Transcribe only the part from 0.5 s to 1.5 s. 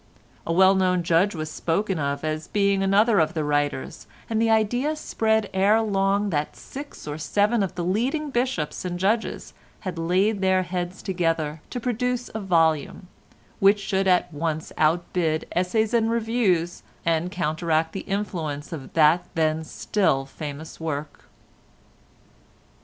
well known judge